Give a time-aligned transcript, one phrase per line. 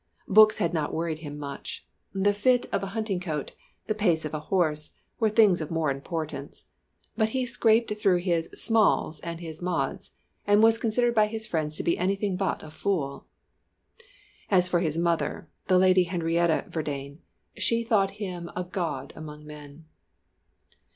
[0.27, 1.85] Books had not worried him much!
[2.11, 3.51] The fit of a hunting coat,
[3.85, 4.89] the pace of a horse,
[5.19, 6.65] were things of more importance,
[7.15, 10.09] but he scraped through his "Smalls" and his "Mods,"
[10.47, 13.27] and was considered by his friends to be anything but a fool.
[14.49, 17.19] As for his mother the Lady Henrietta Verdayne
[17.55, 19.85] she thought him a god among men!